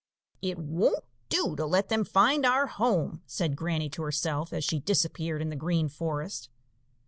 "It 0.41 0.57
won't 0.57 1.03
do 1.29 1.55
to 1.55 1.63
let 1.67 1.89
them 1.89 2.05
find 2.05 2.43
our 2.43 2.65
home," 2.65 3.21
said 3.27 3.55
Granny 3.55 3.87
to 3.91 4.01
herself, 4.01 4.51
as 4.51 4.63
she 4.63 4.79
disappeared 4.79 5.43
in 5.43 5.49
the 5.49 5.55
Green 5.55 5.89
Forest. 5.89 6.49